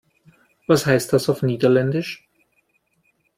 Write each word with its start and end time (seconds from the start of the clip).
Was 0.65 0.87
heißt 0.87 1.13
das 1.13 1.29
auf 1.29 1.43
Niederländisch? 1.43 2.27